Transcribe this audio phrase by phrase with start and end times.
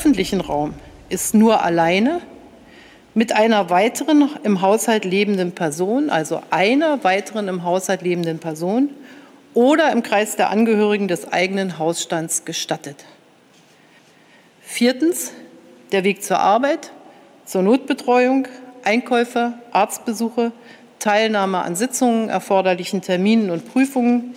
[0.00, 0.72] Öffentlichen Raum
[1.10, 2.22] ist nur alleine
[3.12, 8.88] mit einer weiteren im Haushalt lebenden Person, also einer weiteren im Haushalt lebenden Person
[9.52, 13.04] oder im Kreis der Angehörigen des eigenen Hausstands gestattet.
[14.62, 15.32] Viertens,
[15.92, 16.92] der Weg zur Arbeit,
[17.44, 18.48] zur Notbetreuung,
[18.84, 20.52] Einkäufe, Arztbesuche,
[20.98, 24.34] Teilnahme an Sitzungen, erforderlichen Terminen und Prüfungen,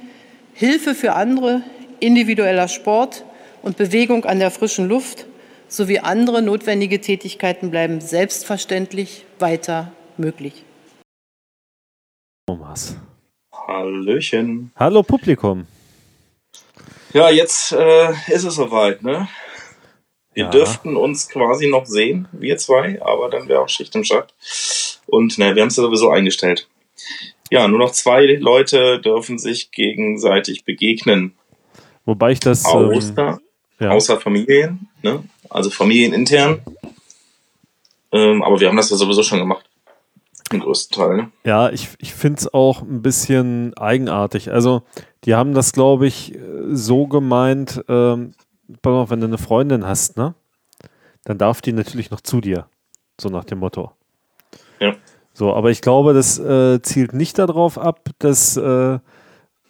[0.53, 1.61] Hilfe für andere,
[2.01, 3.23] individueller Sport
[3.61, 5.25] und Bewegung an der frischen Luft
[5.73, 10.63] sowie andere notwendige Tätigkeiten bleiben selbstverständlich weiter möglich.
[12.45, 12.95] Thomas.
[13.51, 14.71] Hallöchen.
[14.75, 15.65] Hallo Publikum.
[17.13, 19.27] Ja, jetzt äh, ist es soweit, ne?
[20.33, 20.49] Wir ja.
[20.49, 24.33] dürften uns quasi noch sehen, wir zwei, aber dann wäre auch Schicht im Schacht.
[25.05, 26.67] Und ne, wir haben es ja sowieso eingestellt.
[27.51, 31.33] Ja, nur noch zwei Leute dürfen sich gegenseitig begegnen.
[32.05, 32.65] Wobei ich das.
[32.65, 33.39] Außer, ähm,
[33.79, 33.89] ja.
[33.91, 35.23] außer Familien, ne?
[35.49, 36.61] Also familienintern.
[38.11, 39.65] Ähm, aber wir haben das ja sowieso schon gemacht.
[40.51, 41.31] Im größten Teil, ne?
[41.45, 44.51] Ja, ich, ich finde es auch ein bisschen eigenartig.
[44.51, 44.83] Also,
[45.23, 46.37] die haben das, glaube ich,
[46.69, 48.33] so gemeint, ähm,
[48.67, 50.35] wenn du eine Freundin hast, ne?
[51.23, 52.67] Dann darf die natürlich noch zu dir.
[53.19, 53.91] So nach dem Motto.
[54.79, 54.95] Ja.
[55.33, 58.99] So, aber ich glaube, das äh, zielt nicht darauf ab, dass äh,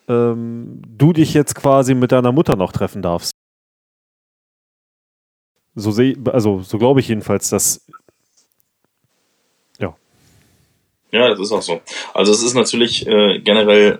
[0.09, 3.31] ähm, du dich jetzt quasi mit deiner Mutter noch treffen darfst.
[5.75, 7.85] So sehe, also so glaube ich jedenfalls, dass
[9.79, 9.95] ja.
[11.11, 11.81] Ja, das ist auch so.
[12.13, 13.99] Also es ist natürlich äh, generell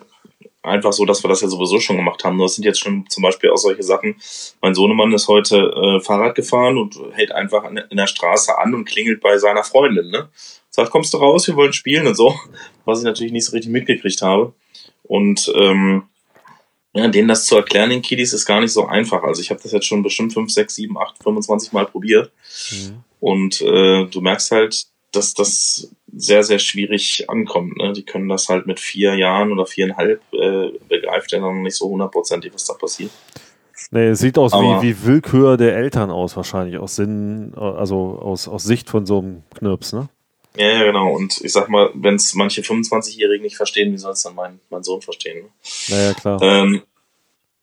[0.64, 2.42] einfach so, dass wir das ja sowieso schon gemacht haben.
[2.42, 4.16] Es sind jetzt schon zum Beispiel auch solche Sachen.
[4.62, 8.86] Mein Sohnemann ist heute äh, Fahrrad gefahren und hält einfach in der Straße an und
[8.86, 10.10] klingelt bei seiner Freundin.
[10.10, 10.30] Ne?
[10.70, 12.34] Sagt, kommst du raus, wir wollen spielen und so.
[12.86, 14.54] Was ich natürlich nicht so richtig mitgekriegt habe.
[15.04, 16.04] Und ähm,
[16.94, 19.24] ja, denen das zu erklären, den Kiddies, ist gar nicht so einfach.
[19.24, 22.32] Also ich habe das jetzt schon bestimmt 5, 6, 7, 8, 25 Mal probiert.
[22.72, 23.04] Mhm.
[23.20, 27.78] Und äh, du merkst halt, dass das sehr, sehr schwierig ankommt.
[27.78, 27.94] Ne?
[27.94, 31.90] Die können das halt mit vier Jahren oder viereinhalb äh, begreift ja dann nicht so
[31.90, 33.12] hundertprozentig, was da passiert.
[33.92, 38.48] Nee, es sieht aus wie, wie Willkür der Eltern aus, wahrscheinlich, aus Sinn, also aus,
[38.48, 40.10] aus Sicht von so einem Knirps, ne?
[40.56, 41.14] Ja, ja, genau.
[41.14, 44.60] Und ich sag mal, wenn es manche 25-Jährigen nicht verstehen, wie soll es dann mein,
[44.70, 45.46] mein Sohn verstehen?
[45.46, 45.50] Ne?
[45.90, 46.42] Naja, klar.
[46.42, 46.82] Ähm,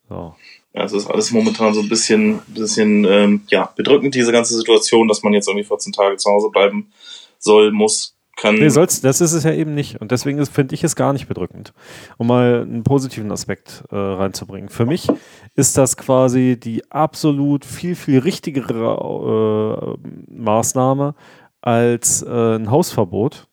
[0.09, 0.35] so.
[0.73, 5.07] Ja, es ist alles momentan so ein bisschen, bisschen ähm, ja, bedrückend, diese ganze Situation,
[5.07, 6.91] dass man jetzt irgendwie 14 Tage zu Hause bleiben
[7.39, 8.55] soll, muss, kann.
[8.55, 10.01] Nee, soll's, das ist es ja eben nicht.
[10.01, 11.73] Und deswegen finde ich es gar nicht bedrückend.
[12.17, 14.69] Um mal einen positiven Aspekt äh, reinzubringen.
[14.69, 15.07] Für mich
[15.55, 21.15] ist das quasi die absolut viel, viel richtigere äh, Maßnahme
[21.61, 23.47] als äh, ein Hausverbot.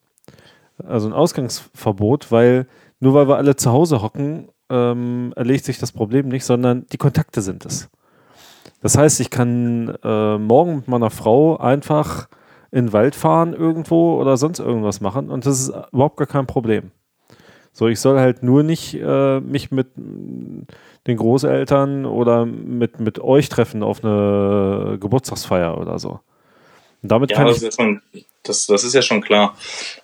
[0.83, 2.67] Also ein Ausgangsverbot, weil
[2.99, 6.97] nur weil wir alle zu Hause hocken, ähm, erlegt sich das Problem nicht, sondern die
[6.97, 7.89] Kontakte sind es.
[8.81, 12.29] Das heißt, ich kann äh, morgen mit meiner Frau einfach
[12.71, 16.45] in den Wald fahren irgendwo oder sonst irgendwas machen und das ist überhaupt gar kein
[16.45, 16.91] Problem.
[17.71, 23.49] So, ich soll halt nur nicht äh, mich mit den Großeltern oder mit, mit euch
[23.49, 26.19] treffen auf eine Geburtstagsfeier oder so.
[27.01, 28.01] Und damit ja, kann das, ich ist ja schon,
[28.43, 29.57] das, das ist ja schon klar.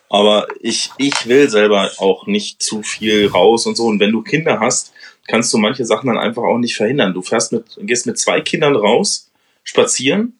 [0.09, 3.85] Aber ich, ich will selber auch nicht zu viel raus und so.
[3.85, 4.93] Und wenn du Kinder hast,
[5.27, 7.13] kannst du manche Sachen dann einfach auch nicht verhindern.
[7.13, 9.31] Du fährst mit, gehst mit zwei Kindern raus,
[9.63, 10.37] spazieren,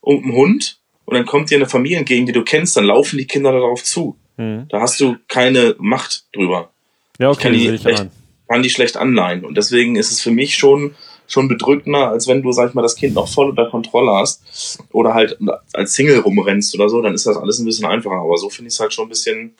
[0.00, 3.18] und einem Hund und dann kommt dir eine Familie entgegen, die du kennst, dann laufen
[3.18, 4.16] die Kinder darauf zu.
[4.36, 4.66] Mhm.
[4.68, 6.70] Da hast du keine Macht drüber.
[7.18, 8.06] Ja, okay, ich kann, die ich schlecht,
[8.48, 9.44] kann die schlecht anleihen.
[9.44, 10.94] Und deswegen ist es für mich schon,
[11.30, 14.78] schon bedrückender, als wenn du, sag ich mal, das Kind noch voll unter Kontrolle hast
[14.92, 15.38] oder halt
[15.72, 18.16] als Single rumrennst oder so, dann ist das alles ein bisschen einfacher.
[18.16, 19.54] Aber so finde ich es halt schon ein bisschen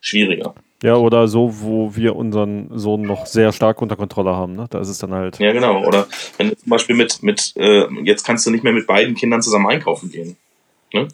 [0.00, 0.54] schwieriger.
[0.82, 4.66] Ja, oder so, wo wir unseren Sohn noch sehr stark unter Kontrolle haben, ne?
[4.70, 5.38] Da ist es dann halt.
[5.38, 5.84] Ja, genau.
[5.84, 6.06] Oder
[6.36, 9.42] wenn du zum Beispiel mit, mit äh, jetzt kannst du nicht mehr mit beiden Kindern
[9.42, 10.36] zusammen einkaufen gehen.
[10.92, 11.08] Ne?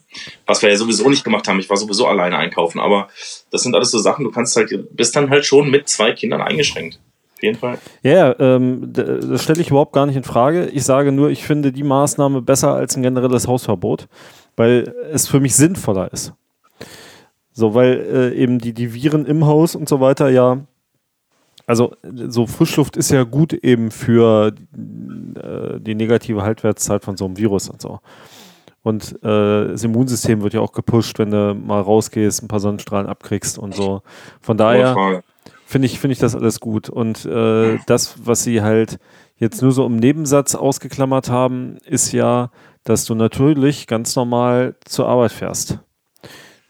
[0.46, 1.58] Was wir ja sowieso nicht gemacht haben.
[1.60, 2.80] Ich war sowieso alleine einkaufen.
[2.80, 3.08] Aber
[3.50, 6.42] das sind alles so Sachen, du kannst halt, bist dann halt schon mit zwei Kindern
[6.42, 6.98] eingeschränkt.
[7.42, 7.78] Auf jeden Fall.
[8.04, 10.66] Ja, ähm, das stelle ich überhaupt gar nicht in Frage.
[10.66, 14.06] Ich sage nur, ich finde die Maßnahme besser als ein generelles Hausverbot,
[14.54, 16.34] weil es für mich sinnvoller ist.
[17.52, 20.60] So, weil äh, eben die, die Viren im Haus und so weiter ja
[21.66, 27.36] also so Frischluft ist ja gut eben für äh, die negative Haltwertszeit von so einem
[27.36, 28.00] Virus und so.
[28.82, 33.06] Und äh, das Immunsystem wird ja auch gepusht, wenn du mal rausgehst, ein paar Sonnenstrahlen
[33.06, 34.02] abkriegst und so.
[34.40, 35.22] Von daher
[35.72, 36.88] finde ich, finde ich das alles gut.
[36.90, 38.98] Und äh, das, was sie halt
[39.36, 42.50] jetzt nur so im Nebensatz ausgeklammert haben, ist ja,
[42.84, 45.78] dass du natürlich ganz normal zur Arbeit fährst.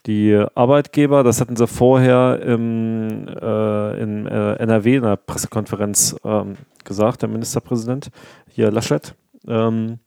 [0.05, 6.55] Die Arbeitgeber, das hatten sie vorher im, äh, in äh, NRW in der Pressekonferenz ähm,
[6.83, 8.09] gesagt, der Ministerpräsident,
[8.49, 9.15] hier Laschet,
[9.47, 9.99] ähm,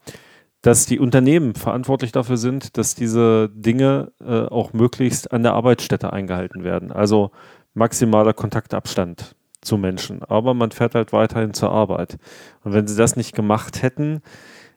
[0.63, 6.13] dass die Unternehmen verantwortlich dafür sind, dass diese Dinge äh, auch möglichst an der Arbeitsstätte
[6.13, 6.93] eingehalten werden.
[6.93, 7.31] Also
[7.77, 10.23] maximaler Kontaktabstand zu Menschen.
[10.23, 12.19] Aber man fährt halt weiterhin zur Arbeit.
[12.65, 14.23] Und wenn sie das nicht gemacht hätten,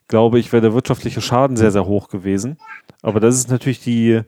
[0.07, 2.57] glaube ich, wäre der wirtschaftliche Schaden sehr, sehr hoch gewesen.
[3.01, 4.21] Aber das ist natürlich die,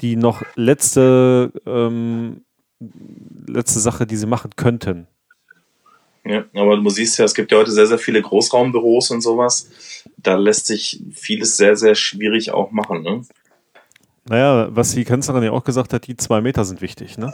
[0.00, 2.42] die noch letzte, ähm,
[3.46, 5.06] letzte Sache, die sie machen könnten.
[6.24, 9.70] Ja, aber du siehst ja, es gibt ja heute sehr, sehr viele Großraumbüros und sowas.
[10.16, 13.02] Da lässt sich vieles sehr, sehr schwierig auch machen.
[13.02, 13.22] Ne?
[14.28, 17.16] Naja, was die Kanzlerin ja auch gesagt hat, die zwei Meter sind wichtig.
[17.16, 17.32] Ne?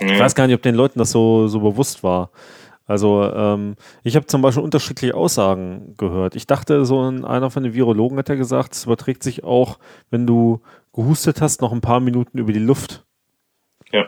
[0.00, 2.30] Ich weiß gar nicht, ob den Leuten das so, so bewusst war.
[2.86, 6.36] Also ähm, ich habe zum Beispiel unterschiedliche Aussagen gehört.
[6.36, 9.78] Ich dachte, so ein, einer von den Virologen hat ja gesagt, es überträgt sich auch,
[10.10, 10.60] wenn du
[10.92, 13.04] gehustet hast, noch ein paar Minuten über die Luft.
[13.90, 14.06] Ja.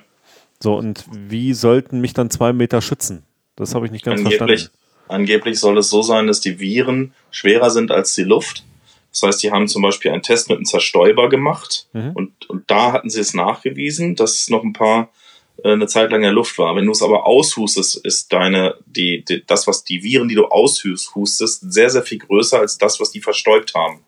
[0.63, 3.23] So, und wie sollten mich dann zwei Meter schützen?
[3.57, 4.79] Das habe ich nicht ganz angeblich, verstanden.
[5.09, 8.65] Angeblich soll es so sein, dass die Viren schwerer sind als die Luft.
[9.11, 12.11] Das heißt, die haben zum Beispiel einen Test mit einem Zerstäuber gemacht mhm.
[12.13, 15.09] und, und da hatten sie es nachgewiesen, dass es noch ein paar
[15.65, 16.77] eine Zeit lang in der Luft war.
[16.77, 20.47] Wenn du es aber aushustest, ist deine, die, die, das, was die Viren, die du
[20.47, 24.01] aushustest, sehr, sehr viel größer als das, was die verstäubt haben.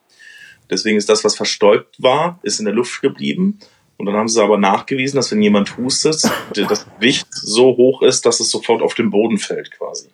[0.70, 3.58] Deswegen ist das, was verstäubt war, ist in der Luft geblieben
[3.98, 6.22] und dann haben sie aber nachgewiesen, dass wenn jemand hustet,
[6.54, 10.08] das Gewicht so hoch ist, dass es sofort auf den Boden fällt quasi.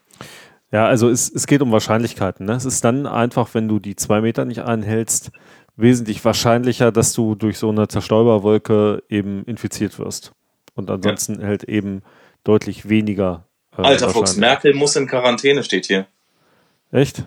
[0.73, 2.47] Ja, also es, es geht um Wahrscheinlichkeiten.
[2.47, 2.55] Ne?
[2.55, 5.31] Es ist dann einfach, wenn du die zwei Meter nicht einhältst,
[5.77, 10.33] wesentlich wahrscheinlicher, dass du durch so eine Zerstäuberwolke eben infiziert wirst.
[10.75, 11.47] Und ansonsten ja.
[11.47, 12.03] hält eben
[12.43, 13.47] deutlich weniger.
[13.77, 16.07] Äh, Alter Fuchs, Merkel muss in Quarantäne, steht hier.
[16.91, 17.25] Echt?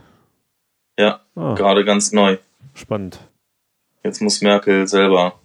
[0.98, 1.54] Ja, ah.
[1.56, 2.38] gerade ganz neu.
[2.74, 3.20] Spannend.
[4.04, 5.40] Jetzt muss Merkel selber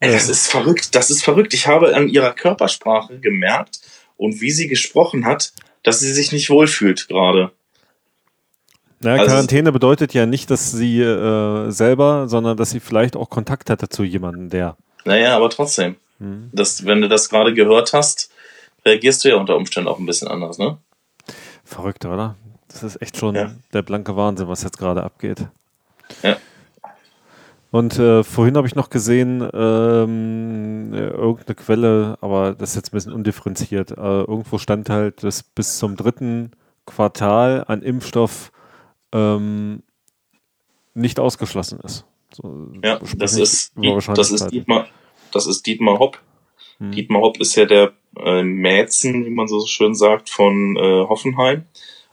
[0.00, 1.54] Ey, das ist verrückt, das ist verrückt.
[1.54, 3.80] Ich habe an ihrer Körpersprache gemerkt
[4.16, 7.52] und wie sie gesprochen hat, dass sie sich nicht wohlfühlt gerade.
[9.00, 13.30] Naja, also, Quarantäne bedeutet ja nicht, dass sie äh, selber, sondern dass sie vielleicht auch
[13.30, 14.76] Kontakt hatte zu jemandem, der.
[15.04, 15.96] Naja, aber trotzdem.
[16.18, 16.50] Mhm.
[16.52, 18.30] Das, wenn du das gerade gehört hast,
[18.84, 20.78] reagierst du ja unter Umständen auch ein bisschen anders, ne?
[21.64, 22.36] Verrückt, oder?
[22.68, 23.52] Das ist echt schon ja.
[23.72, 25.46] der blanke Wahnsinn, was jetzt gerade abgeht.
[26.22, 26.36] Ja.
[27.70, 32.96] Und äh, vorhin habe ich noch gesehen, ähm, irgendeine Quelle, aber das ist jetzt ein
[32.96, 33.90] bisschen undifferenziert.
[33.90, 36.52] Äh, irgendwo stand halt, dass bis zum dritten
[36.86, 38.52] Quartal ein Impfstoff
[39.12, 39.82] ähm,
[40.94, 42.04] nicht ausgeschlossen ist.
[42.32, 44.86] So, ja, das ist, das, ist Dietmar,
[45.36, 46.20] das ist Dietmar Hopp.
[46.78, 46.92] Hm.
[46.92, 51.64] Dietmar Hopp ist ja der äh, Mäzen, wie man so schön sagt, von äh, Hoffenheim.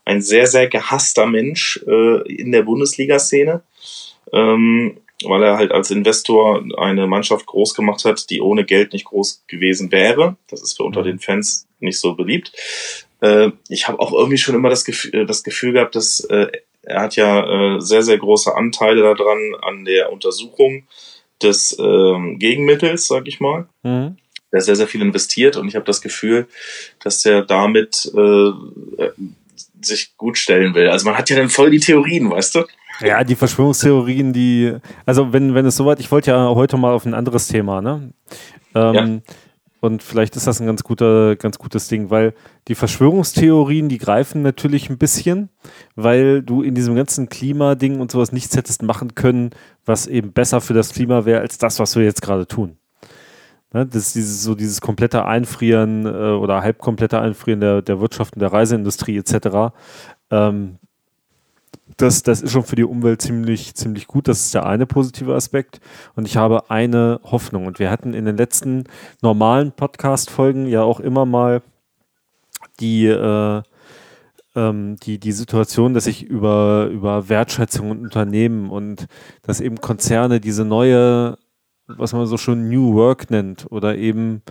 [0.05, 3.63] Ein sehr, sehr gehasster Mensch äh, in der Bundesliga-Szene.
[4.31, 9.05] Ähm, weil er halt als Investor eine Mannschaft groß gemacht hat, die ohne Geld nicht
[9.05, 10.35] groß gewesen wäre.
[10.49, 11.05] Das ist für unter mhm.
[11.05, 12.51] den Fans nicht so beliebt.
[13.21, 16.47] Äh, ich habe auch irgendwie schon immer das Gefühl, äh, das Gefühl gehabt, dass äh,
[16.81, 20.83] er hat ja äh, sehr, sehr große Anteile daran an der Untersuchung
[21.43, 23.67] des ähm, Gegenmittels, sag ich mal.
[23.83, 24.17] Mhm.
[24.51, 26.47] Er sehr, sehr viel investiert und ich habe das Gefühl,
[27.03, 28.51] dass er damit äh,
[29.81, 30.89] sich gut stellen will.
[30.89, 32.63] Also man hat ja dann voll die Theorien, weißt du?
[33.01, 37.05] Ja, die Verschwörungstheorien, die, also wenn, wenn es soweit, ich wollte ja heute mal auf
[37.05, 38.13] ein anderes Thema, ne?
[38.75, 39.33] Ähm, ja.
[39.83, 42.33] Und vielleicht ist das ein ganz guter, ganz gutes Ding, weil
[42.69, 45.49] die Verschwörungstheorien, die greifen natürlich ein bisschen,
[45.97, 49.49] weil du in diesem ganzen Klimading und sowas nichts hättest machen können,
[49.83, 52.77] was eben besser für das Klima wäre als das, was wir jetzt gerade tun.
[53.73, 58.35] Ne, das ist dieses, so dieses komplette Einfrieren äh, oder halbkomplette Einfrieren der, der Wirtschaft
[58.35, 59.73] und der Reiseindustrie etc.
[60.31, 60.77] Ähm,
[61.97, 64.27] das, das ist schon für die Umwelt ziemlich, ziemlich gut.
[64.27, 65.79] Das ist der eine positive Aspekt.
[66.15, 67.65] Und ich habe eine Hoffnung.
[67.65, 68.85] Und wir hatten in den letzten
[69.21, 71.61] normalen Podcast-Folgen ja auch immer mal
[72.79, 73.61] die, äh,
[74.55, 79.07] ähm, die, die Situation, dass ich über, über Wertschätzung und Unternehmen und
[79.41, 81.37] dass eben Konzerne diese neue,
[81.87, 84.41] was man so schon New Work nennt oder eben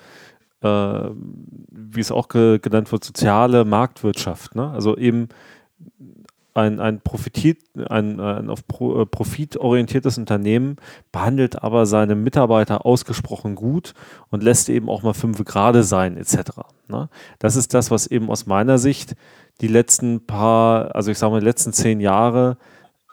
[0.60, 4.54] äh, wie es auch ge genannt wird, soziale Marktwirtschaft.
[4.54, 4.70] Ne?
[4.70, 5.28] Also eben
[6.54, 10.76] ein, ein, Profit, ein, ein auf Pro, äh, Profit orientiertes Unternehmen
[11.10, 13.94] behandelt aber seine Mitarbeiter ausgesprochen gut
[14.30, 16.36] und lässt eben auch mal fünf Grade sein, etc.
[16.88, 17.08] Ne?
[17.38, 19.16] Das ist das, was eben aus meiner Sicht
[19.60, 22.56] die letzten paar, also ich sage mal, die letzten zehn Jahre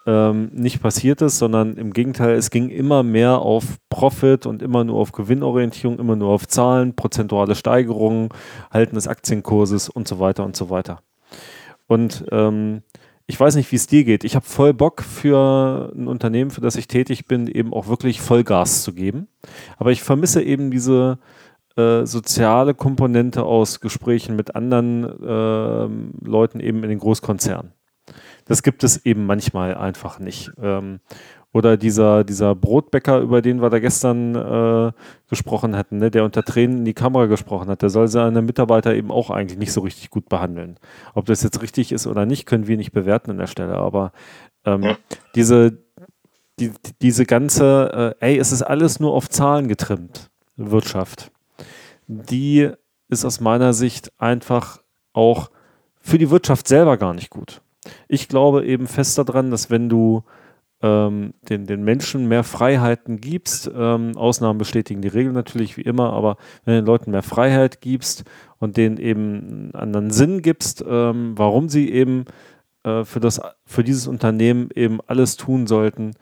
[0.06, 4.84] ähm, nicht passiert ist, sondern im Gegenteil, es ging immer mehr auf Profit und immer
[4.84, 8.30] nur auf Gewinnorientierung, immer nur auf Zahlen, prozentuale Steigerungen,
[8.70, 11.02] Halten des Aktienkurses und so weiter und so weiter.
[11.86, 12.82] Und ähm,
[13.30, 14.24] ich weiß nicht, wie es dir geht.
[14.24, 18.20] Ich habe voll Bock für ein Unternehmen, für das ich tätig bin, eben auch wirklich
[18.20, 19.28] Vollgas zu geben.
[19.78, 21.20] Aber ich vermisse eben diese
[21.76, 27.72] äh, soziale Komponente aus Gesprächen mit anderen äh, Leuten eben in den Großkonzernen.
[28.46, 30.50] Das gibt es eben manchmal einfach nicht.
[30.60, 30.98] Ähm,
[31.52, 34.92] oder dieser, dieser Brotbäcker, über den wir da gestern äh,
[35.28, 38.94] gesprochen hatten, ne, der unter Tränen in die Kamera gesprochen hat, der soll seine Mitarbeiter
[38.94, 40.78] eben auch eigentlich nicht so richtig gut behandeln.
[41.14, 43.74] Ob das jetzt richtig ist oder nicht, können wir nicht bewerten an der Stelle.
[43.76, 44.12] Aber
[44.64, 44.96] ähm, ja.
[45.34, 45.78] diese,
[46.60, 51.32] die, diese ganze, äh, ey, es ist alles nur auf Zahlen getrimmt, Wirtschaft,
[52.06, 52.70] die
[53.08, 55.50] ist aus meiner Sicht einfach auch
[56.00, 57.60] für die Wirtschaft selber gar nicht gut.
[58.08, 60.22] Ich glaube eben fest daran, dass wenn du
[60.82, 66.12] ähm, den, den Menschen mehr Freiheiten gibst, ähm, Ausnahmen bestätigen die Regel natürlich wie immer,
[66.12, 68.24] aber wenn du den Leuten mehr Freiheit gibst
[68.58, 72.24] und denen eben einen anderen Sinn gibst, ähm, warum sie eben
[72.84, 76.12] äh, für, das, für dieses Unternehmen eben alles tun sollten,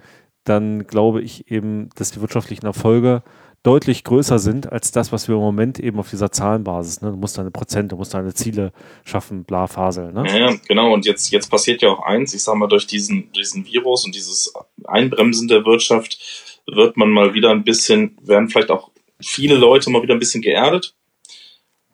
[0.44, 3.22] dann glaube ich eben, dass die wirtschaftlichen Erfolge
[3.62, 7.10] deutlich größer sind als das, was wir im Moment eben auf dieser Zahlenbasis, ne?
[7.10, 8.72] du musst deine Prozente, du musst deine Ziele
[9.04, 10.12] schaffen, bla Fasel.
[10.12, 10.24] Ne?
[10.38, 13.66] Ja, genau, und jetzt, jetzt passiert ja auch eins, ich sag mal, durch diesen, diesen
[13.66, 14.52] Virus und dieses
[14.84, 20.02] Einbremsen der Wirtschaft wird man mal wieder ein bisschen, werden vielleicht auch viele Leute mal
[20.02, 20.94] wieder ein bisschen geerdet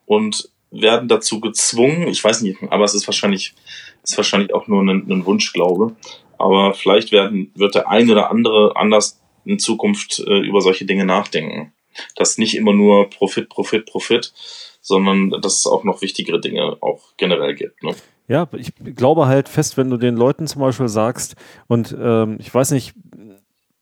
[0.04, 3.54] und werden dazu gezwungen, ich weiß nicht, aber es ist wahrscheinlich,
[4.02, 5.96] ist wahrscheinlich auch nur ein, ein Wunschglaube,
[6.36, 11.04] aber vielleicht werden, wird der ein oder andere anders in Zukunft äh, über solche Dinge
[11.04, 11.72] nachdenken.
[12.16, 14.32] Dass nicht immer nur Profit, Profit, Profit,
[14.80, 17.82] sondern dass es auch noch wichtigere Dinge auch generell gibt.
[17.82, 17.94] Ne?
[18.26, 21.36] Ja, ich glaube halt fest, wenn du den Leuten zum Beispiel sagst,
[21.68, 22.94] und ähm, ich weiß nicht,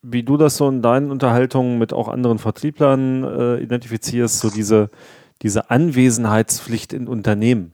[0.01, 4.89] wie du das so in deinen Unterhaltungen mit auch anderen Vertrieblern äh, identifizierst, so diese,
[5.41, 7.73] diese Anwesenheitspflicht in Unternehmen,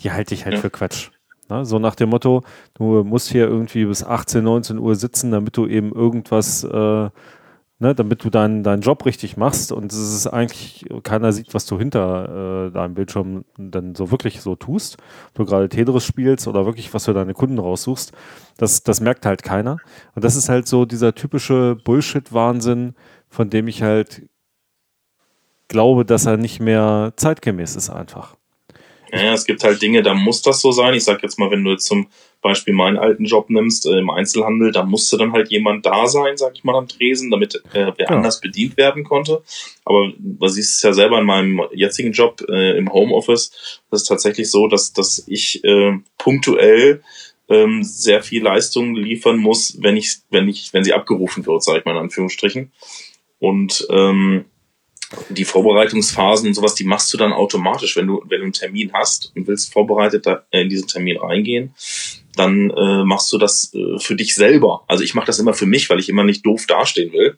[0.00, 0.60] die halte ich halt ja.
[0.60, 1.10] für Quatsch.
[1.50, 1.64] Ne?
[1.64, 2.42] So nach dem Motto,
[2.74, 7.10] du musst hier irgendwie bis 18, 19 Uhr sitzen, damit du eben irgendwas, äh,
[7.80, 11.66] ne, damit du deinen, deinen Job richtig machst und es ist eigentlich, keiner sieht, was
[11.66, 14.98] du hinter äh, deinem Bildschirm dann so wirklich so tust.
[15.28, 18.12] Ob du gerade Tetris spielst oder wirklich was für deine Kunden raussuchst,
[18.56, 19.78] das, das merkt halt keiner.
[20.14, 22.94] Und das ist halt so dieser typische Bullshit-Wahnsinn,
[23.28, 24.22] von dem ich halt
[25.68, 28.36] glaube, dass er nicht mehr zeitgemäß ist einfach.
[29.12, 30.94] Ja, es gibt halt Dinge, da muss das so sein.
[30.94, 32.08] Ich sag jetzt mal, wenn du jetzt zum
[32.42, 36.36] Beispiel meinen alten Job nimmst äh, im Einzelhandel, da musste dann halt jemand da sein,
[36.36, 38.06] sag ich mal, am Tresen, damit äh, wer ja.
[38.06, 39.42] anders bedient werden konnte.
[39.84, 44.08] Aber du siehst es ja selber in meinem jetzigen Job äh, im Homeoffice, das ist
[44.08, 47.02] tatsächlich so, dass, dass ich äh, punktuell
[47.48, 51.80] ähm, sehr viel Leistung liefern muss, wenn ich, wenn ich, wenn sie abgerufen wird, sage
[51.80, 52.72] ich mal in Anführungsstrichen.
[53.40, 54.44] Und ähm,
[55.28, 58.92] die Vorbereitungsphasen und sowas, die machst du dann automatisch, wenn du, wenn du einen Termin
[58.92, 61.74] hast und willst vorbereitet da, in diesen Termin reingehen,
[62.36, 64.84] dann äh, machst du das äh, für dich selber.
[64.86, 67.36] Also ich mache das immer für mich, weil ich immer nicht doof dastehen will.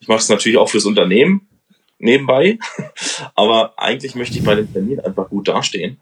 [0.00, 1.48] Ich mache es natürlich auch fürs Unternehmen
[1.98, 2.58] nebenbei,
[3.34, 5.98] aber eigentlich möchte ich bei dem Termin einfach gut dastehen.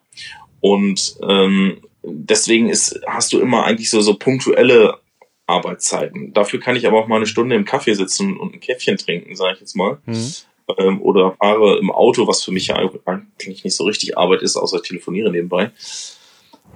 [0.60, 4.98] Und ähm, deswegen ist, hast du immer eigentlich so, so punktuelle
[5.46, 6.34] Arbeitszeiten.
[6.34, 9.34] Dafür kann ich aber auch mal eine Stunde im Kaffee sitzen und ein Käffchen trinken,
[9.34, 9.98] sage ich jetzt mal.
[10.04, 10.34] Mhm
[10.78, 14.56] ähm, oder fahre im Auto, was für mich ja eigentlich nicht so richtig Arbeit ist,
[14.56, 15.70] außer telefoniere nebenbei.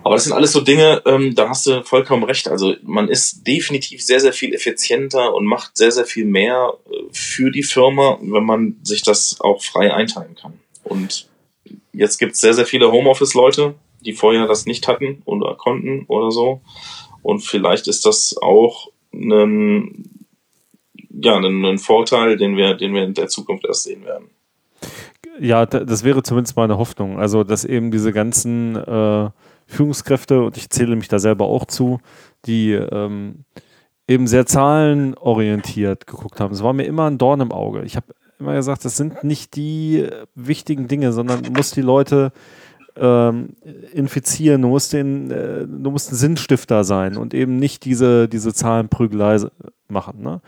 [0.03, 2.49] Aber das sind alles so Dinge, ähm, da hast du vollkommen recht.
[2.49, 6.97] Also man ist definitiv sehr, sehr viel effizienter und macht sehr, sehr viel mehr äh,
[7.13, 10.59] für die Firma, wenn man sich das auch frei einteilen kann.
[10.85, 11.29] Und
[11.93, 16.31] jetzt gibt es sehr, sehr viele Homeoffice-Leute, die vorher das nicht hatten oder konnten oder
[16.31, 16.63] so.
[17.23, 20.20] Und vielleicht ist das auch ein
[21.11, 24.31] ja, einen, einen Vorteil, den wir, den wir in der Zukunft erst sehen werden.
[25.39, 27.19] Ja, das wäre zumindest meine Hoffnung.
[27.19, 29.31] Also, dass eben diese ganzen äh,
[29.67, 32.01] Führungskräfte, und ich zähle mich da selber auch zu,
[32.47, 33.45] die ähm,
[34.09, 36.53] eben sehr zahlenorientiert geguckt haben.
[36.53, 37.85] Es war mir immer ein Dorn im Auge.
[37.85, 38.07] Ich habe
[38.39, 42.33] immer gesagt, das sind nicht die wichtigen Dinge, sondern du musst die Leute
[42.97, 43.51] ähm,
[43.93, 48.53] infizieren, du musst, den, äh, du musst ein Sinnstifter sein und eben nicht diese, diese
[48.53, 49.39] Zahlenprügelei
[49.89, 50.23] machen.
[50.23, 50.41] Ne?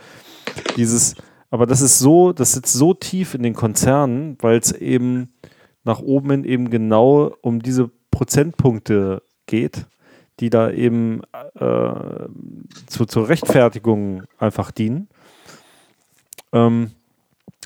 [0.76, 1.14] Dieses,
[1.50, 5.32] aber das ist so, das sitzt so tief in den Konzernen, weil es eben
[5.85, 9.87] nach oben hin eben genau um diese Prozentpunkte geht,
[10.40, 11.23] die da eben
[11.54, 12.28] äh,
[12.87, 15.09] zu, zur Rechtfertigung einfach dienen.
[16.52, 16.92] Ähm,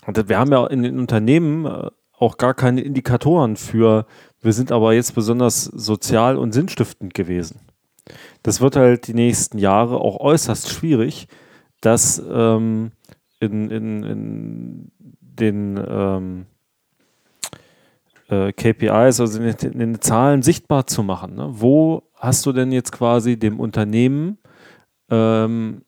[0.07, 4.07] und wir haben ja in den Unternehmen äh, auch gar keine Indikatoren für,
[4.41, 7.61] wir sind aber jetzt besonders sozial und sinnstiftend gewesen.
[8.43, 11.29] Das wird halt die nächsten Jahre auch äußerst schwierig,
[11.81, 12.93] das ähm,
[13.41, 16.47] in, in, in den ähm,
[18.29, 21.35] äh, KPIs, also in, in, den Zahlen sichtbar zu machen.
[21.37, 21.49] Ne?
[21.51, 24.39] Wo hast du denn jetzt quasi dem Unternehmen
[25.11, 25.83] ähm,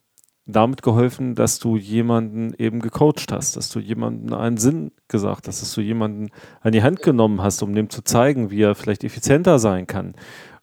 [0.47, 5.61] damit geholfen, dass du jemanden eben gecoacht hast, dass du jemanden einen Sinn gesagt hast,
[5.61, 6.31] dass du jemanden
[6.63, 10.15] an die Hand genommen hast, um dem zu zeigen, wie er vielleicht effizienter sein kann.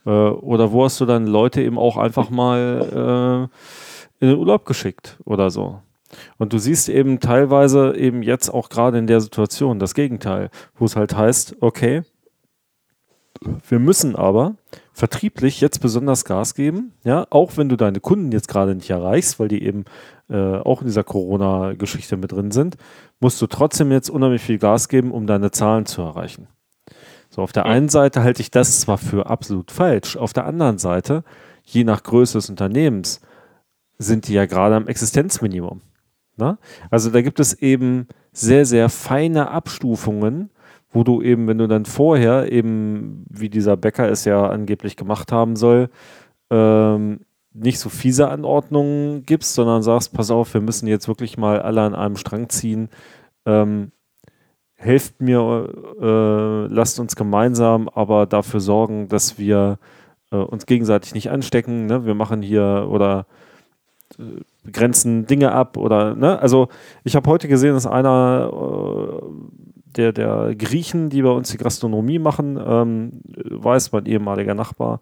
[0.06, 3.56] Äh, oder wo hast du dann Leute eben auch einfach mal äh,
[4.20, 5.82] in den Urlaub geschickt oder so?
[6.38, 10.86] Und du siehst eben teilweise eben jetzt auch gerade in der Situation das Gegenteil, wo
[10.86, 12.04] es halt heißt, okay,
[13.68, 14.56] wir müssen aber
[14.94, 19.40] vertrieblich jetzt besonders Gas geben, ja, auch wenn du deine Kunden jetzt gerade nicht erreichst,
[19.40, 19.86] weil die eben
[20.30, 22.78] äh, auch in dieser Corona-Geschichte mit drin sind,
[23.20, 26.48] musst du trotzdem jetzt unheimlich viel Gas geben, um deine Zahlen zu erreichen.
[27.30, 30.78] So, auf der einen Seite halte ich das zwar für absolut falsch, auf der anderen
[30.78, 31.24] Seite,
[31.64, 33.20] je nach Größe des Unternehmens,
[33.98, 35.82] sind die ja gerade am Existenzminimum.
[36.38, 36.58] Ne?
[36.90, 40.50] Also da gibt es eben sehr, sehr feine Abstufungen,
[40.92, 45.32] wo du eben, wenn du dann vorher eben, wie dieser Bäcker es ja angeblich gemacht
[45.32, 45.90] haben soll,
[46.50, 47.22] ähm,
[47.54, 51.82] nicht so fiese Anordnungen gibst, sondern sagst, pass auf, wir müssen jetzt wirklich mal alle
[51.82, 52.90] an einem Strang ziehen.
[53.46, 53.92] Ähm,
[54.76, 55.70] helft mir,
[56.02, 59.80] äh, lasst uns gemeinsam aber dafür sorgen, dass wir
[60.32, 61.86] äh, uns gegenseitig nicht anstecken.
[61.86, 62.06] Ne?
[62.06, 63.26] Wir machen hier oder
[64.72, 66.40] grenzen Dinge ab oder, ne?
[66.40, 66.70] Also
[67.04, 69.26] ich habe heute gesehen, dass einer äh,
[69.96, 75.00] der, der Griechen, die bei uns die Gastronomie machen, ähm, weiß mein ehemaliger Nachbar,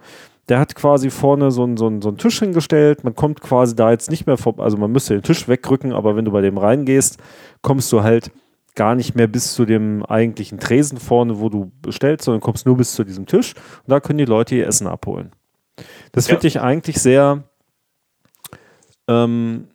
[0.49, 3.03] der hat quasi vorne so einen so so einen Tisch hingestellt.
[3.03, 6.15] Man kommt quasi da jetzt nicht mehr vor, also man müsste den Tisch wegrücken, aber
[6.15, 7.17] wenn du bei dem reingehst,
[7.61, 8.31] kommst du halt
[8.75, 12.75] gar nicht mehr bis zu dem eigentlichen Tresen vorne, wo du bestellst, sondern kommst nur
[12.75, 15.31] bis zu diesem Tisch und da können die Leute ihr Essen abholen.
[16.11, 16.33] Das ja.
[16.33, 17.43] finde ich eigentlich sehr,
[19.07, 19.67] ähm,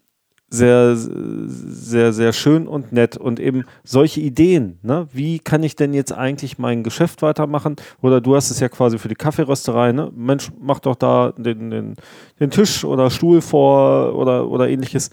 [0.50, 3.16] sehr, sehr, sehr schön und nett.
[3.16, 5.06] Und eben solche Ideen, ne?
[5.12, 7.76] wie kann ich denn jetzt eigentlich mein Geschäft weitermachen?
[8.00, 10.10] Oder du hast es ja quasi für die Kaffeerösterei, ne?
[10.14, 11.94] Mensch, mach doch da den, den,
[12.40, 15.10] den Tisch oder Stuhl vor oder, oder ähnliches.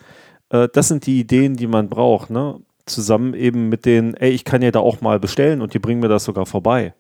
[0.49, 2.61] Äh, das sind die Ideen, die man braucht, ne?
[2.85, 5.99] Zusammen eben mit den, ey, ich kann ja da auch mal bestellen und die bringen
[5.99, 6.93] mir das sogar vorbei.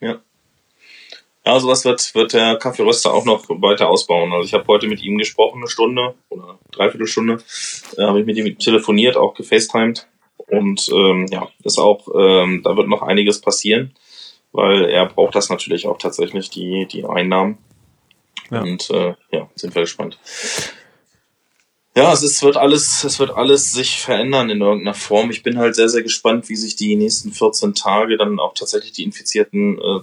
[0.00, 0.20] Ja.
[1.44, 4.32] Ja, sowas wird, wird der Kaffeeröster auch noch weiter ausbauen.
[4.32, 7.42] Also ich habe heute mit ihm gesprochen, eine Stunde oder dreiviertel Stunde,
[7.96, 10.06] äh, habe ich mit ihm telefoniert, auch gefacetimed.
[10.36, 13.92] Und ähm, ja, ist auch, ähm, da wird noch einiges passieren,
[14.52, 17.58] weil er braucht das natürlich auch tatsächlich, die, die Einnahmen.
[18.50, 18.62] Ja.
[18.62, 20.18] Und äh, ja, sind wir gespannt.
[21.94, 25.30] Ja, es, ist, wird alles, es wird alles sich verändern in irgendeiner Form.
[25.30, 28.92] Ich bin halt sehr, sehr gespannt, wie sich die nächsten 14 Tage dann auch tatsächlich
[28.92, 30.00] die Infizierten äh,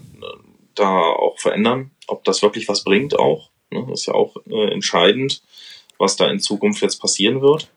[0.80, 3.50] da auch verändern, ob das wirklich was bringt auch.
[3.72, 3.88] Ne?
[3.92, 5.42] Ist ja auch äh, entscheidend,
[5.98, 7.72] was da in Zukunft jetzt passieren wird.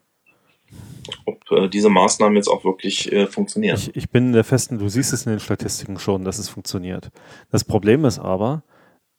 [1.26, 3.76] Ob äh, diese Maßnahmen jetzt auch wirklich äh, funktionieren.
[3.76, 7.10] Ich, ich bin der festen, du siehst es in den Statistiken schon, dass es funktioniert.
[7.50, 8.62] Das Problem ist aber,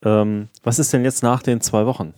[0.04, 2.14] ähm, was ist denn jetzt nach den zwei Wochen?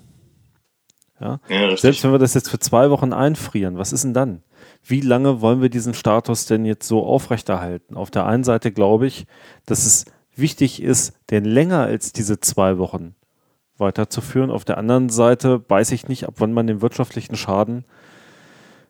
[1.19, 1.39] Ja?
[1.49, 4.43] ja Selbst wenn wir das jetzt für zwei Wochen einfrieren, was ist denn dann?
[4.83, 7.95] Wie lange wollen wir diesen Status denn jetzt so aufrechterhalten?
[7.95, 9.25] Auf der einen Seite glaube ich,
[9.65, 10.05] dass es
[10.37, 13.15] wichtig ist, den länger als diese zwei Wochen
[13.77, 14.51] weiterzuführen.
[14.51, 17.85] Auf der anderen Seite weiß ich nicht, ab wann man den wirtschaftlichen Schaden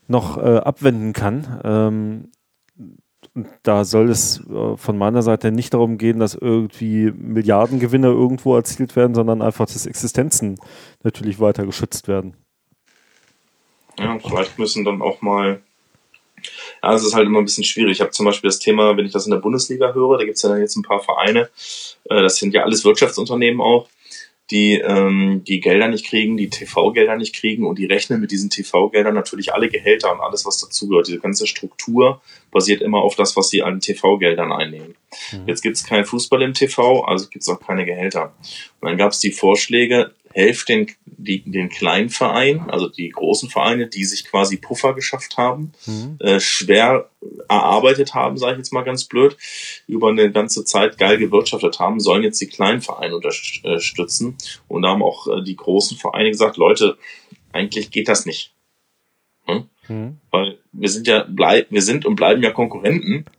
[0.08, 1.62] noch äh, abwenden kann.
[1.63, 2.31] Ähm,
[3.63, 8.95] da soll es äh, von meiner Seite nicht darum gehen, dass irgendwie Milliardengewinne irgendwo erzielt
[8.95, 10.58] werden, sondern einfach, dass Existenzen
[11.03, 12.36] natürlich weiter geschützt werden.
[13.97, 15.62] Ja, vielleicht müssen dann auch mal
[16.84, 17.93] ja, es ist halt immer ein bisschen schwierig.
[17.93, 20.38] Ich habe zum Beispiel das Thema, wenn ich das in der Bundesliga höre, da gibt
[20.38, 21.49] es ja jetzt ein paar Vereine,
[22.10, 23.88] äh, das sind ja alles Wirtschaftsunternehmen auch,
[24.51, 28.51] die ähm, die Gelder nicht kriegen, die TV-Gelder nicht kriegen und die rechnen mit diesen
[28.51, 31.08] TV-Geldern natürlich alle Gehälter und alles, was dazugehört.
[31.08, 34.95] Diese ganze Struktur basiert immer auf das, was sie an TV-Geldern einnehmen.
[35.31, 35.47] Mhm.
[35.47, 38.36] Jetzt gibt es keinen Fußball im TV, also gibt es auch keine Gehälter.
[38.81, 40.91] Und dann gab es die Vorschläge, helft den,
[41.25, 46.17] die, den kleinen Vereinen, also die großen Vereine, die sich quasi Puffer geschafft haben, mhm.
[46.19, 47.09] äh, schwer
[47.49, 49.35] erarbeitet haben, sage ich jetzt mal ganz blöd,
[49.88, 54.38] über eine ganze Zeit geil gewirtschaftet haben, sollen jetzt die kleinen Vereine unterstützen.
[54.67, 56.97] Und da haben auch äh, die großen Vereine gesagt, Leute,
[57.51, 58.53] eigentlich geht das nicht.
[59.45, 59.69] Hm?
[59.88, 60.17] Mhm.
[60.31, 63.29] Weil wir sind ja bleib, wir sind und bleiben ja Konkurrenten äh,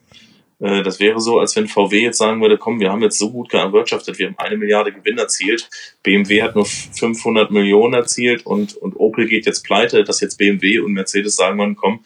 [0.59, 3.51] das wäre so, als wenn VW jetzt sagen würde, komm, wir haben jetzt so gut
[3.51, 5.69] gewirtschaftet, wir haben eine Milliarde Gewinn erzielt,
[6.03, 10.79] BMW hat nur 500 Millionen erzielt und, und Opel geht jetzt pleite, dass jetzt BMW
[10.79, 12.01] und Mercedes sagen würden, komm,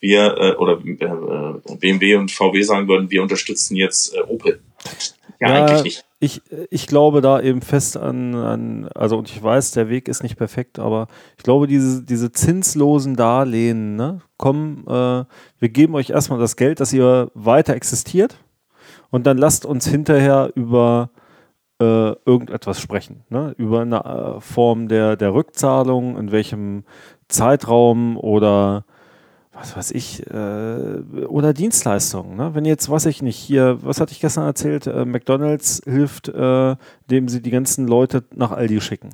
[0.00, 4.60] wir, äh, oder äh, BMW und VW sagen würden, wir unterstützen jetzt äh, Opel.
[5.40, 6.04] Ja, ja, eigentlich nicht.
[6.24, 10.22] Ich, ich glaube da eben fest an, an, also und ich weiß, der Weg ist
[10.22, 11.06] nicht perfekt, aber
[11.36, 15.24] ich glaube, diese, diese zinslosen Darlehen, ne, kommen, äh,
[15.58, 18.38] wir geben euch erstmal das Geld, dass ihr weiter existiert
[19.10, 21.10] und dann lasst uns hinterher über
[21.78, 23.54] äh, irgendetwas sprechen, ne?
[23.58, 23.98] über eine
[24.36, 26.84] äh, Form der, der Rückzahlung, in welchem
[27.28, 28.86] Zeitraum oder
[29.54, 32.36] was weiß ich, äh, oder Dienstleistungen.
[32.36, 32.54] Ne?
[32.54, 36.76] Wenn jetzt, was ich nicht, hier, was hatte ich gestern erzählt, äh, McDonalds hilft, äh,
[37.08, 39.10] indem sie die ganzen Leute nach Aldi schicken.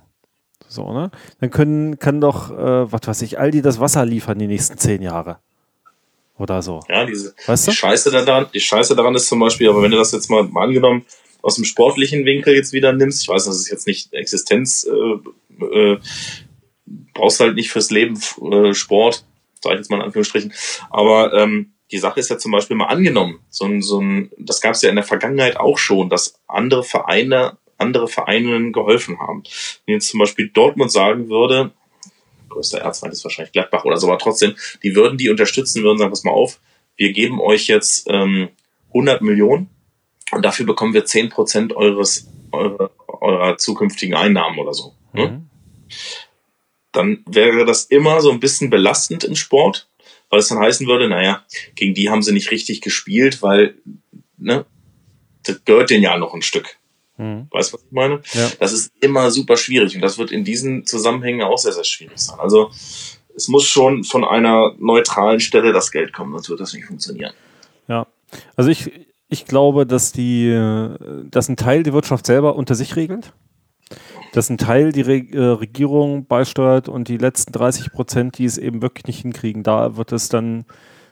[0.66, 1.10] So, ne?
[1.40, 5.02] Dann können, kann doch, äh, was weiß ich, Aldi das Wasser liefern die nächsten zehn
[5.02, 5.38] Jahre.
[6.38, 6.80] Oder so.
[6.88, 7.70] Ja, diese weißt du?
[7.72, 10.44] die Scheiße daran, die Scheiße daran ist zum Beispiel, aber wenn du das jetzt mal,
[10.44, 11.04] mal angenommen
[11.42, 15.64] aus dem sportlichen Winkel jetzt wieder nimmst, ich weiß, das ist jetzt nicht Existenz, äh,
[15.64, 15.98] äh,
[17.12, 18.18] brauchst halt nicht fürs Leben
[18.50, 19.26] äh, Sport,
[19.62, 20.52] sage ich jetzt mal in Anführungsstrichen.
[20.90, 24.60] Aber ähm, die Sache ist ja zum Beispiel mal angenommen, so ein, so ein, das
[24.60, 29.42] gab es ja in der Vergangenheit auch schon, dass andere Vereine andere Vereinen geholfen haben.
[29.86, 31.72] Wenn jetzt zum Beispiel Dortmund sagen würde,
[32.48, 36.10] größter Erzfeind ist wahrscheinlich Gladbach oder so, aber trotzdem, die würden die unterstützen, würden sagen,
[36.10, 36.60] pass mal auf,
[36.96, 38.50] wir geben euch jetzt ähm,
[38.88, 39.70] 100 Millionen
[40.32, 44.94] und dafür bekommen wir 10 Prozent eures, eure, eurer zukünftigen Einnahmen oder so.
[45.12, 45.28] Ne?
[45.28, 45.50] Mhm
[46.92, 49.88] dann wäre das immer so ein bisschen belastend im Sport,
[50.28, 53.74] weil es dann heißen würde, naja, gegen die haben sie nicht richtig gespielt, weil,
[54.38, 54.64] ne,
[55.44, 56.76] das gehört denen ja noch ein Stück.
[57.16, 57.48] Mhm.
[57.50, 58.22] Weißt du, was ich meine?
[58.32, 58.50] Ja.
[58.58, 62.18] Das ist immer super schwierig und das wird in diesen Zusammenhängen auch sehr, sehr schwierig
[62.18, 62.38] sein.
[62.40, 62.70] Also
[63.34, 67.32] es muss schon von einer neutralen Stelle das Geld kommen, sonst wird das nicht funktionieren.
[67.88, 68.06] Ja,
[68.56, 68.90] also ich,
[69.28, 70.50] ich glaube, dass die,
[71.30, 73.32] dass ein Teil die Wirtschaft selber unter sich regelt
[74.32, 78.58] dass ein Teil die Re äh, Regierung beisteuert und die letzten 30 Prozent, die es
[78.58, 80.64] eben wirklich nicht hinkriegen, da wird es dann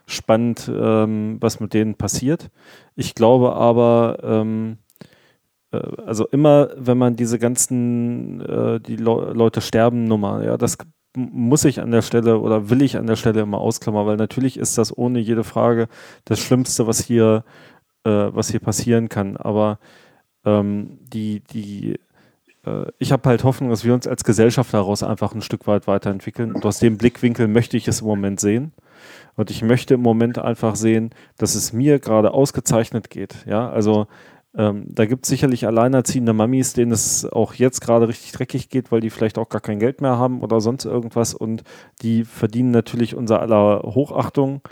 [0.07, 2.51] spannend, ähm, was mit denen passiert.
[2.97, 4.79] Ich glaube aber, ähm,
[5.73, 10.79] äh, also immer, wenn man diese ganzen, äh, die Le Leute sterben Nummer, ja, das
[11.17, 14.59] muss ich an der Stelle oder will ich an der Stelle immer ausklammern, weil natürlich
[14.59, 15.89] ist das ohne jede Frage
[16.25, 17.45] das Schlimmste, was hier,
[18.05, 19.37] äh, was hier passieren kann.
[19.37, 19.79] Aber
[20.45, 21.99] ähm, die, die
[22.99, 26.53] ich habe halt Hoffnung, dass wir uns als Gesellschaft daraus einfach ein Stück weit weiterentwickeln.
[26.53, 28.73] Und aus dem Blickwinkel möchte ich es im Moment sehen.
[29.37, 33.45] Und ich möchte im Moment einfach sehen, dass es mir gerade ausgezeichnet geht.
[33.47, 34.07] Ja, also
[34.57, 38.91] ähm, da gibt es sicherlich alleinerziehende Mamis, denen es auch jetzt gerade richtig dreckig geht,
[38.91, 41.35] weil die vielleicht auch gar kein Geld mehr haben oder sonst irgendwas.
[41.35, 41.63] Und
[42.03, 44.63] die verdienen natürlich unser aller Hochachtung.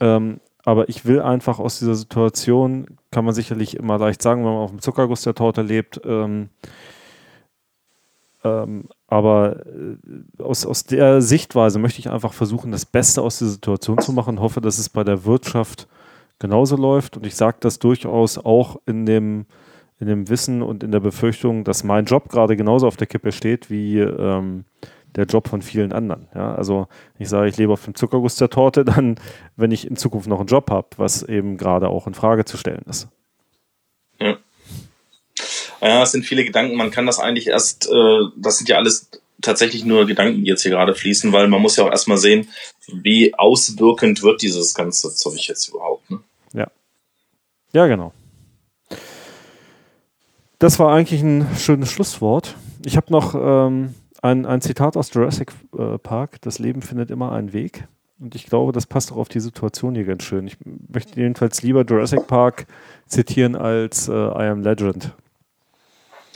[0.00, 4.52] Ähm, aber ich will einfach aus dieser Situation, kann man sicherlich immer leicht sagen, wenn
[4.52, 6.50] man auf dem Zuckerguss der Torte lebt, ähm,
[8.44, 13.48] ähm, aber äh, aus, aus der Sichtweise möchte ich einfach versuchen, das Beste aus der
[13.48, 14.40] Situation zu machen.
[14.40, 15.88] Hoffe, dass es bei der Wirtschaft
[16.38, 17.16] genauso läuft.
[17.16, 19.46] Und ich sage das durchaus auch in dem,
[19.98, 23.32] in dem Wissen und in der Befürchtung, dass mein Job gerade genauso auf der Kippe
[23.32, 24.64] steht wie ähm,
[25.16, 26.28] der Job von vielen anderen.
[26.34, 26.86] Ja, also
[27.18, 29.16] ich sage, ich lebe auf dem Zuckerguss der Torte, dann,
[29.56, 32.56] wenn ich in Zukunft noch einen Job habe, was eben gerade auch in Frage zu
[32.56, 33.08] stellen ist.
[34.20, 34.36] Ja.
[35.80, 36.76] Ja, es sind viele Gedanken.
[36.76, 39.08] Man kann das eigentlich erst, äh, das sind ja alles
[39.40, 42.48] tatsächlich nur Gedanken, die jetzt hier gerade fließen, weil man muss ja auch erstmal sehen,
[42.92, 46.10] wie auswirkend wird dieses ganze Zeug jetzt überhaupt.
[46.10, 46.20] Ne?
[46.52, 46.66] Ja.
[47.72, 48.12] Ja, genau.
[50.58, 52.56] Das war eigentlich ein schönes Schlusswort.
[52.84, 56.40] Ich habe noch ähm, ein, ein Zitat aus Jurassic äh, Park.
[56.40, 57.84] Das Leben findet immer einen Weg.
[58.18, 60.48] Und ich glaube, das passt auch auf die Situation hier ganz schön.
[60.48, 62.66] Ich möchte jedenfalls lieber Jurassic Park
[63.06, 65.12] zitieren als äh, I Am Legend.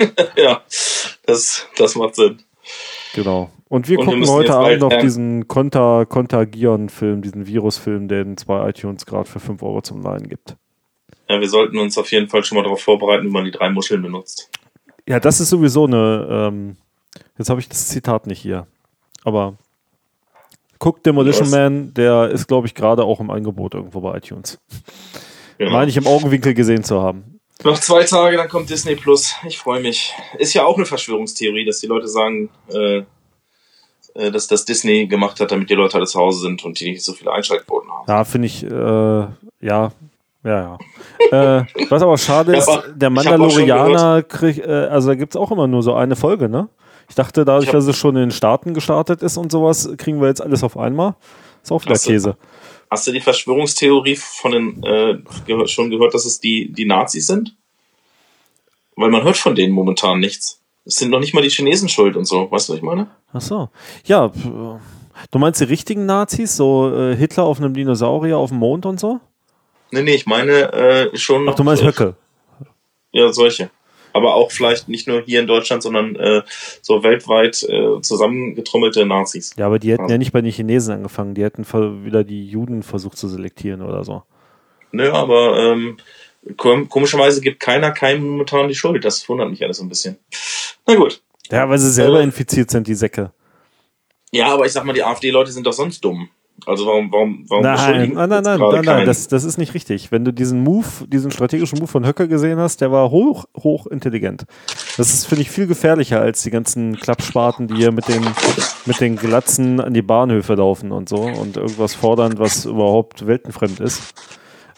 [0.36, 0.62] ja,
[1.26, 2.42] das, das macht Sinn.
[3.14, 3.50] Genau.
[3.68, 8.68] Und wir Und gucken wir heute Abend noch diesen Conta, Contagion-Film, diesen Virus-Film, den zwei
[8.68, 10.56] iTunes gerade für 5 Euro zum Leihen gibt.
[11.28, 13.70] Ja, wir sollten uns auf jeden Fall schon mal darauf vorbereiten, wie man die drei
[13.70, 14.50] Muscheln benutzt.
[15.08, 16.28] Ja, das ist sowieso eine.
[16.30, 16.76] Ähm,
[17.38, 18.66] jetzt habe ich das Zitat nicht hier.
[19.24, 19.56] Aber
[20.78, 21.52] guck Demolition Was?
[21.52, 24.58] Man, der ist, glaube ich, gerade auch im Angebot irgendwo bei iTunes.
[25.58, 25.72] Genau.
[25.72, 27.31] Meine ich im Augenwinkel gesehen zu haben.
[27.64, 29.34] Noch zwei Tage, dann kommt Disney Plus.
[29.46, 30.14] Ich freue mich.
[30.38, 33.02] Ist ja auch eine Verschwörungstheorie, dass die Leute sagen, äh,
[34.14, 36.90] äh, dass das Disney gemacht hat, damit die Leute alle zu Hause sind und die
[36.90, 38.04] nicht so viele Einschaltquoten haben.
[38.08, 39.92] Ja, finde ich, äh, ja,
[40.44, 40.78] ja,
[41.30, 41.60] ja.
[41.60, 45.66] äh, was aber schade ist, der Mandalorianer kriegt, äh, also da gibt es auch immer
[45.66, 46.68] nur so eine Folge, ne?
[47.08, 50.20] Ich dachte, dadurch, ich dass es schon in den Staaten gestartet ist und sowas, kriegen
[50.20, 51.14] wir jetzt alles auf einmal.
[51.62, 52.36] Ist auch wieder Käse.
[52.90, 57.26] Hast du die Verschwörungstheorie von den äh, gehör, schon gehört, dass es die, die Nazis
[57.26, 57.56] sind?
[58.96, 60.60] Weil man hört von denen momentan nichts.
[60.84, 62.50] Es sind noch nicht mal die Chinesen schuld und so.
[62.50, 63.08] Weißt du, was ich meine?
[63.32, 63.70] Ach so.
[64.04, 64.30] Ja,
[65.30, 66.56] du meinst die richtigen Nazis?
[66.56, 69.20] So äh, Hitler auf einem Dinosaurier auf dem Mond und so?
[69.90, 71.48] Nee, nee, ich meine äh, schon.
[71.48, 72.16] Ach, du meinst Höcke?
[73.12, 73.70] Ja, solche
[74.12, 76.42] aber auch vielleicht nicht nur hier in Deutschland, sondern äh,
[76.80, 79.54] so weltweit äh, zusammengetrommelte Nazis.
[79.56, 80.12] Ja, aber die hätten also.
[80.12, 81.64] ja nicht bei den Chinesen angefangen, die hätten
[82.04, 84.22] wieder die Juden versucht zu selektieren oder so.
[84.92, 85.96] Nö, aber ähm,
[86.56, 89.04] komischerweise gibt keiner keinem momentan die Schuld.
[89.04, 90.18] Das wundert mich alles so ein bisschen.
[90.86, 91.22] Na gut.
[91.50, 93.32] Ja, weil sie selber äh, infiziert sind, die Säcke.
[94.30, 96.30] Ja, aber ich sag mal, die AfD-Leute sind doch sonst dumm.
[96.64, 100.12] Also warum, warum, warum Nein, nein, nein, nein, nein, nein das, das ist nicht richtig.
[100.12, 103.86] Wenn du diesen Move, diesen strategischen Move von Höcker gesehen hast, der war hoch, hoch
[103.88, 104.44] intelligent.
[104.96, 108.24] Das ist, finde ich, viel gefährlicher als die ganzen Klappspaten, die hier mit den,
[108.86, 113.80] mit den Glatzen an die Bahnhöfe laufen und so und irgendwas fordern, was überhaupt weltenfremd
[113.80, 114.14] ist.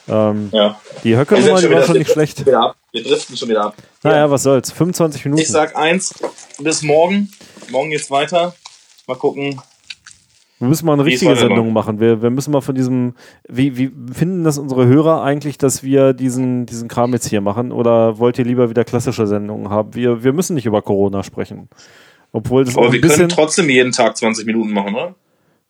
[0.09, 0.81] Ähm, Ja.
[1.03, 2.49] die Höcker-Nummer, die war schon nicht schlecht.
[2.49, 2.77] Ab.
[2.93, 3.75] Wir driften schon wieder ab.
[4.03, 4.71] Naja, was soll's.
[4.71, 5.43] 25 Minuten.
[5.43, 6.15] Ich sag eins,
[6.61, 7.31] bis morgen.
[7.71, 8.55] Morgen geht's weiter.
[9.07, 9.61] Mal gucken.
[10.65, 11.37] Wir müssen mal eine richtige.
[11.37, 12.01] Sendung machen.
[12.01, 13.15] Wir, wir müssen mal von diesem,
[13.49, 17.73] wie, wie finden das unsere Hörer eigentlich, dass wir diesen, diesen Kram jetzt hier machen?
[17.73, 19.95] Oder wollt ihr lieber wieder klassische Sendungen haben?
[19.95, 21.69] Wir, wir müssen nicht über Corona sprechen.
[22.33, 25.15] Obwohl das Aber wir können trotzdem jeden Tag 20 Minuten machen, oder?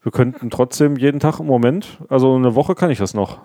[0.04, 3.40] wir könnten trotzdem jeden Tag im Moment, also eine Woche kann ich das noch.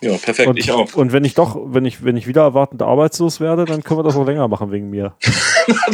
[0.00, 0.48] Ja, perfekt.
[0.48, 0.94] Und, ich auch.
[0.94, 4.04] und wenn ich doch, wenn ich, wenn ich wieder erwartend arbeitslos werde, dann können wir
[4.04, 5.14] das auch länger machen wegen mir.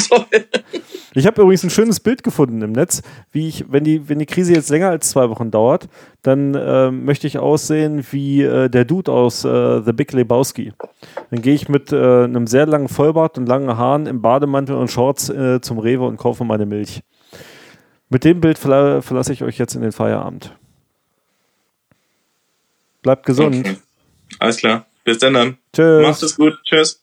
[0.09, 0.27] Toll.
[1.15, 4.27] Ich habe übrigens ein schönes Bild gefunden im Netz, wie ich, wenn die, wenn die
[4.27, 5.88] Krise jetzt länger als zwei Wochen dauert,
[6.23, 10.73] dann ähm, möchte ich aussehen wie äh, der Dude aus äh, The Big Lebowski.
[11.31, 14.91] Dann gehe ich mit äh, einem sehr langen Vollbart und langen Haaren im Bademantel und
[14.91, 17.03] Shorts äh, zum Rewe und kaufe meine Milch.
[18.09, 20.57] Mit dem Bild verla verlasse ich euch jetzt in den Feierabend.
[23.03, 23.67] Bleibt gesund.
[23.67, 23.77] Okay.
[24.43, 24.87] Alles klar.
[25.05, 25.59] Bis dann dann.
[25.73, 26.03] Tschüss.
[26.03, 26.59] Macht es gut.
[26.65, 27.02] Tschüss.